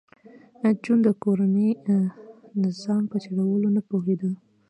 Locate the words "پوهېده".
3.89-4.31